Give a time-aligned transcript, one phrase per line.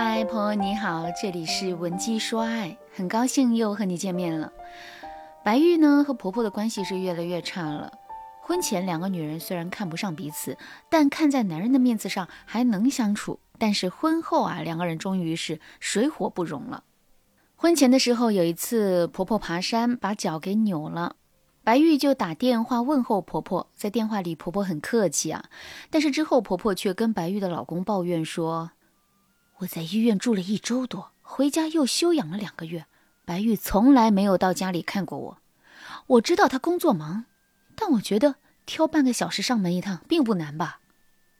[0.00, 4.52] 嗨，朋友你好，这里是文姬说爱，很高兴又和你见面了。
[5.42, 7.92] 白玉呢和婆婆的关系是越来越差了。
[8.40, 10.56] 婚前两个女人虽然看不上彼此，
[10.88, 13.40] 但看在男人的面子上还能相处。
[13.58, 16.84] 但是婚后啊，两个人终于是水火不容了。
[17.56, 21.16] 婚前的时候有一次婆婆爬山把脚给扭了，
[21.64, 25.46] 白玉就打电话问候婆婆，在电话里婆婆很客气啊，
[25.90, 28.70] 但是之后婆婆却跟白玉的老公抱怨说。
[29.60, 32.86] 我在医院住了一周多，回家又休养了两个月。
[33.24, 35.38] 白玉从来没有到家里看过我。
[36.06, 37.24] 我知道她工作忙，
[37.74, 40.78] 但我觉得挑半个小时上门一趟并不难吧？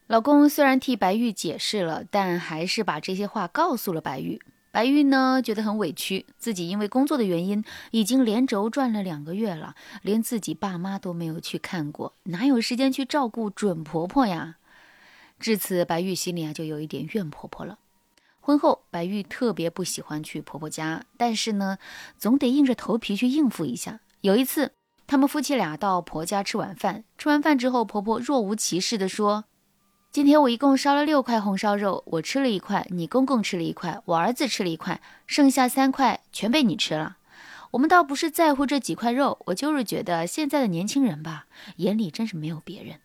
[0.09, 4.41] 老公虽然替白玉解释了，但还是把这些话告诉了白玉。
[4.73, 14.57] 白玉呢，觉得很委屈，自己因为工作的原因，已经连轴转了两个月了，连自己爸妈都没有去看过，哪有时间去照顾准婆婆呀？
[15.39, 17.79] 至此，白玉心里啊，就有一点怨婆婆了。
[18.49, 21.77] 婚后，白玉特别不喜欢去婆婆家，但是呢，
[22.17, 24.01] 总得硬着头皮去应付一下。
[24.23, 24.73] 有一次，
[25.07, 29.45] 他们夫妻俩到婆家吃晚饭，吃完饭之后，婆婆若无其事地说
[30.11, 37.19] ：“今天我一共烧了六块红烧肉，我吃了一块，你公公吃了一块，我儿子吃了一块，剩下三块全被你吃了。
[37.73, 41.45] 我们倒不是在乎这几块肉，我就是觉得现在的年轻人吧，
[41.77, 43.01] 眼里真是没有别人。”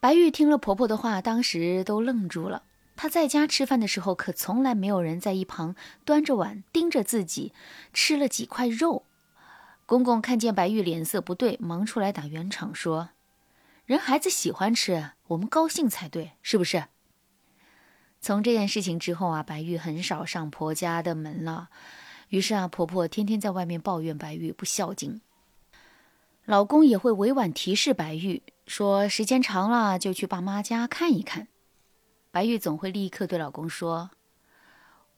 [0.00, 2.62] 白玉听了婆婆的话，当时都愣住了。
[2.94, 7.52] 他在家吃饭的时候，可从来没有人在一旁端着碗盯着自己
[7.92, 9.04] 吃了几块肉。
[9.86, 13.10] 公公看见白玉脸色不对，忙出来打圆场说
[13.84, 16.84] ：“人孩子喜欢吃，我们高兴才对，是不是？”
[18.20, 21.70] 从这件事情之后啊，白玉很少上婆家的门了。
[22.28, 25.20] 于是啊，婆婆天天在外面抱怨白玉不孝敬，
[26.44, 31.48] 老公也会委婉提示白玉说：“时间长了就去爸妈家看一看。”
[32.32, 34.10] 白玉总会立刻对老公说：“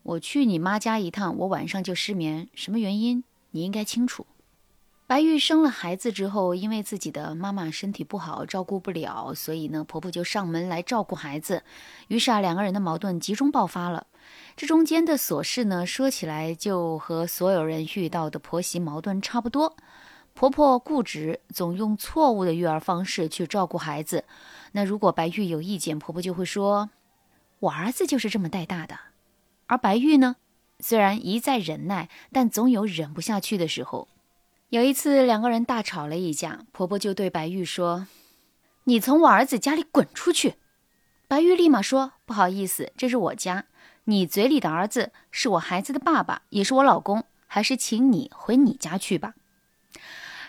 [0.02, 4.26] 我去你妈家一趟，我晚上就失眠，什么原因你应该清楚。”
[5.06, 11.62] 白玉生了孩子之后，因为自己的妈妈身体不好，照顾不了，所以呢，婆婆就上门来照顾孩子。
[12.08, 14.08] 于是啊，两个人的矛盾集中爆发了。
[14.56, 19.76] 这中间的琐事呢，说起来就和所有人遇到的婆媳矛盾差不多。
[20.32, 24.24] 婆婆固执，总用错误的育儿方式去照顾孩子。
[24.72, 26.90] 那如果白玉有意见，婆婆就会说。
[27.64, 28.98] 我儿子就是这么带大的，
[29.68, 30.36] 而白玉呢，
[30.80, 34.08] 虽然一再忍耐，但总有忍不下去的时候。
[34.68, 38.06] 有一次，两个人大吵了一架，婆婆就对白玉说
[38.84, 40.56] ：“你从我儿子家里滚出去！”
[41.26, 43.64] 白玉立马说：“不好意思，这是我家，
[44.04, 49.34] 你嘴里的儿子是我孩子的爸爸，也是我老公，还是请你回你家去吧。”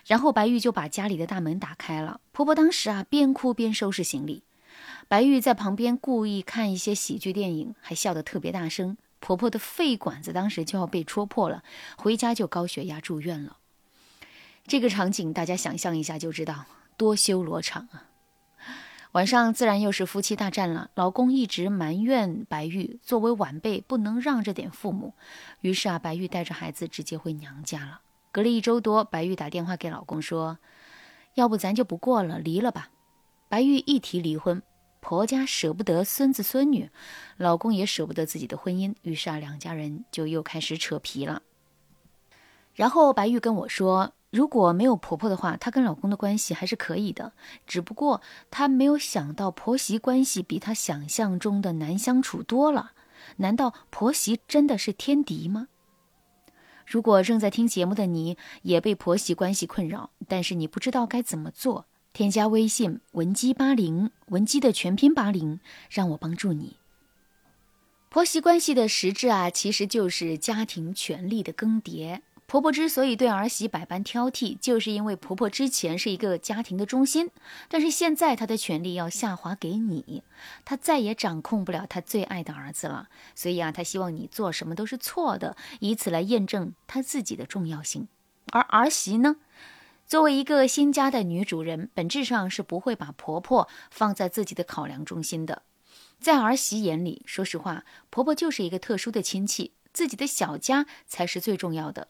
[0.06, 2.20] 然后白玉就把家里的大门打开了。
[2.34, 4.44] 婆婆当时啊，边哭边收拾行李。
[5.08, 8.98] 白玉在旁边故意看一些喜剧电影，还笑得特别大声。
[9.20, 11.64] 婆婆的肺管子当时就要被戳破了，
[11.98, 13.58] 回家就高血压住院了。
[14.68, 16.66] 这个场景大家想象一下就知道
[16.98, 18.10] 多修罗场啊！
[19.12, 20.90] 晚上自然又是夫妻大战了。
[20.96, 25.14] 老公一直埋怨白玉作为晚辈不能让着点父母，
[25.62, 28.02] 于是啊，白玉带着孩子直接回娘家了。
[28.32, 30.58] 隔了一周多，白玉打电话给老公说
[31.36, 32.90] ：“要不咱就不过了，离了吧。”
[33.48, 34.62] 白玉一提离婚。
[35.08, 36.90] 婆家舍不得孙子孙女，
[37.38, 41.44] 老公也舍不得自己的婚姻，于是啊，两家人就又开始扯皮了。
[42.74, 47.34] 然后白玉跟我说，如果没有婆婆的话，她跟老公的关系还是可以的，
[47.68, 52.94] 只不过她没有想到婆媳关系比她想象中的难相处多了。
[53.36, 55.68] 难道婆媳真的是天敌吗？
[56.84, 61.86] 如果正在听节目的你也被婆媳关系困扰，但是你不知道该怎么做。
[62.16, 65.60] 添加微信文姬八零，文姬的全拼八零，
[65.90, 66.78] 让我帮助你。
[68.08, 72.22] 婆媳关系的实质啊，其实就是家庭权力的更迭。
[72.46, 77.32] 婆婆之所以对儿媳百般挑剔，就是因为婆婆之前是一个家庭的中心，
[77.68, 80.24] 但是现在她的权力要下滑给你，
[80.64, 83.10] 她再也掌控不了她最爱的儿子了。
[83.36, 88.08] 所以啊，她希望你做什么都是错的，以此来验证她自己的重要性。
[88.54, 89.36] 而儿媳呢？
[90.08, 95.64] 作为一个新家的女主人，本质上是不会把婆婆放在自己的考量中心的。
[96.20, 102.10] 在儿媳眼里，说实话，婆婆就是一个特殊的亲戚，自己的小家才是最重要的。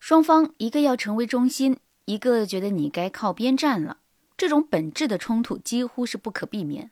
[0.00, 3.98] 双方一个要成为中心，一个觉得你该靠边站了，
[4.36, 6.90] 这种本质的冲突几乎是不可避免，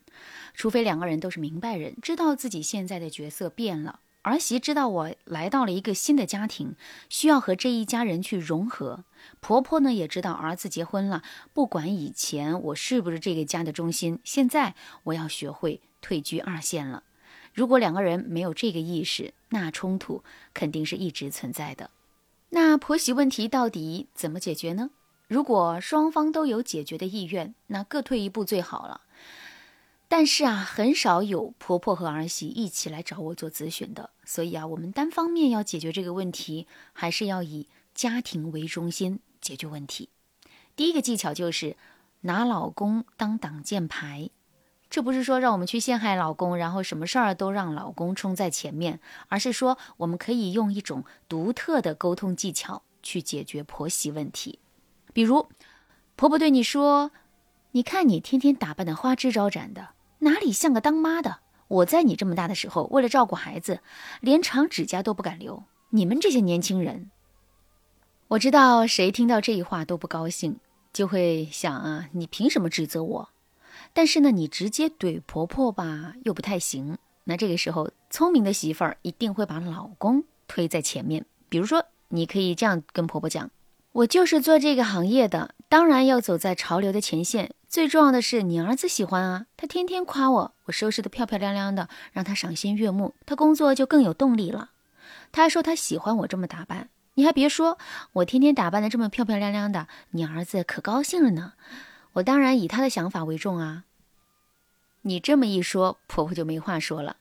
[0.54, 3.98] 除非两个人都是明白人，知道自己现在的角色变了。
[4.22, 6.76] 儿媳知道我来到了一个新的家庭，
[7.08, 9.04] 需要和这一家人去融合。
[9.40, 11.22] 婆婆呢也知道儿子结婚了，
[11.52, 14.74] 不管以前我是不是这个家的中心，现在
[15.04, 17.02] 我要学会退居二线了。
[17.52, 20.22] 如果两个人没有这个意识，那冲突
[20.54, 21.90] 肯定是一直存在的。
[22.50, 24.90] 那婆媳问题到底怎么解决呢？
[25.26, 29.00] 如果双方都有解决的意愿，那各退一步最好了。
[30.12, 40.10] 但是啊，很少有婆婆和儿媳一起来找我做咨询的，所以啊，我们单方面要解决这个问题，还是要以家庭为中心解决问题。
[40.76, 41.78] 第一个技巧就是
[42.20, 44.28] 拿老公当挡箭牌。
[44.90, 54.58] 这不是说让我们去陷害老公，然后什么事儿都让老公冲在前面，而是说我们可以用一种独特的沟通技巧去解决婆媳问题。
[55.14, 55.48] 比如，
[56.16, 57.12] 婆婆对你说
[57.72, 59.88] ：“你看你天天打扮的花枝招展的，
[60.22, 61.38] 哪里像个当妈的？
[61.68, 63.80] 我在你这么大的时候，为了照顾孩子，
[64.20, 65.64] 连长指甲都不敢留。
[65.90, 67.10] 你们这些年轻人，
[68.28, 70.58] 我知道谁听到这一话都不高兴，
[70.92, 73.28] 就会想啊，你凭什么指责我？”
[73.94, 76.98] 但是呢，你直接怼婆婆吧，又不太行。
[77.24, 81.24] 那这个时候，聪明的媳妇儿一定会把老公推在前面。
[81.48, 83.50] 比如说，你可以这样跟婆婆讲
[83.92, 87.54] ：“我就是做这个行业的，当然要走在潮流的前线。
[87.72, 94.72] 最重要的是，你儿子喜欢啊，他天天夸我，我收拾的漂漂亮亮的，让他赏心悦目，他工作就更有动力了。
[95.32, 97.78] 他还说他喜欢我这么打扮，你还别说，
[98.12, 101.54] 我天天打扮的这么漂漂亮亮的，你儿子可高兴了呢。”
[102.12, 103.84] 我当然以他的想法为重啊。
[105.00, 107.16] 你这么一说，婆婆就没话说了。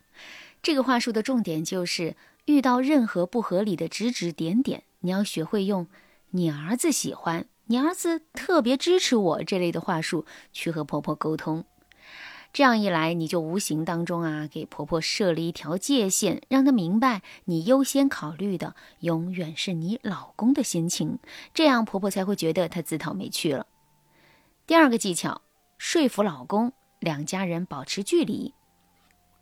[0.62, 5.88] 这个话术的重点就是，遇到任何不合理的指指点点，你要学会用
[6.32, 11.64] “你儿子喜欢”“你儿子特别支持我”这类的话术去和婆婆沟通。
[12.52, 21.20] 这样一来，你就无形当中啊，给婆婆设了一条界限，让她明白你优先考虑的永远是你老公的心情，
[21.54, 23.66] 这样婆婆才会觉得她自讨没趣了。
[24.68, 25.42] 第二个技巧，
[25.78, 28.54] 说服老公，两家人保持距离。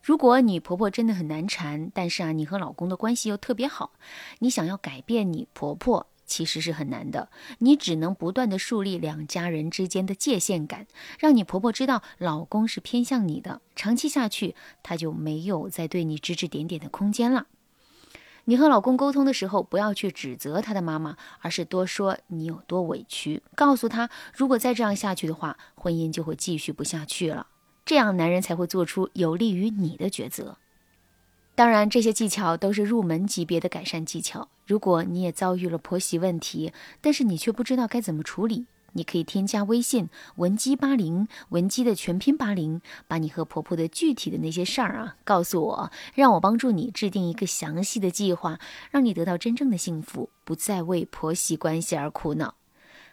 [0.04, 3.94] 如果你婆婆真的很难缠，但是啊，你和老公的关系又特别好，
[4.38, 7.30] 你想要改变你婆婆，其实是很难的。
[7.58, 10.86] 你只能不断的树立两家人之间的界限感，
[11.20, 13.60] 让你婆婆知道老公是偏向你的。
[13.76, 17.48] 长期下去，她就没有再对你指指点点的空间了。
[18.46, 27.48] 你和老公沟通的时候，不要去指责他的妈妈，而是多说你有多委屈，告诉他，如果再这样下去的话，婚姻就会继续不下去了。
[27.86, 30.58] 这样男人才会做出有利于你的抉择。
[31.60, 34.48] 当然，这些技巧都是入门级别的改善技巧。
[34.66, 36.72] 如果你也遭遇了婆媳问题，
[37.02, 38.68] 但是你却不知道该怎么处理。
[38.94, 40.08] 你可以添加微信
[40.38, 42.80] 文姬八零，文姬的全拼八零，
[43.10, 48.58] 把你和婆婆的具体的那些事儿啊告诉我，让我帮助你制定一个详细的计划，
[48.90, 52.56] 让你得到真正的幸福，不再为婆媳关系而苦恼。